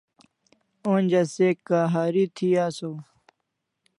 Onja 0.91 1.21
se 1.33 1.47
k'ahari 1.65 2.23
thi 2.35 2.47
asaw 2.65 2.95